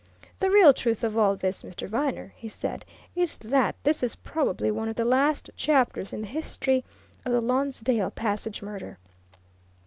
"The 0.39 0.49
real 0.49 0.73
truth 0.73 1.03
of 1.03 1.15
all 1.15 1.35
this, 1.35 1.61
Mr. 1.61 1.87
Viner," 1.87 2.33
he 2.35 2.49
said, 2.49 2.85
"is 3.15 3.37
that 3.37 3.75
this 3.83 4.01
is 4.01 4.15
probably 4.15 4.71
one 4.71 4.89
of 4.89 4.95
the 4.95 5.05
last 5.05 5.51
chapters 5.55 6.11
in 6.11 6.21
the 6.21 6.27
history 6.27 6.83
of 7.23 7.31
the 7.31 7.39
Lonsdale 7.39 8.09
Passage 8.09 8.63
murder. 8.63 8.97